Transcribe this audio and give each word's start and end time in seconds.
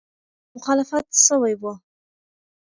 مخالفت 0.55 1.05
سوی 1.25 1.53
وو. 1.61 1.73